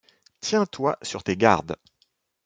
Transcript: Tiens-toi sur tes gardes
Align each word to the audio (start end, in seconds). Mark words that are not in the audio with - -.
Tiens-toi 0.39 0.95
sur 1.03 1.23
tes 1.23 1.37
gardes 1.37 1.75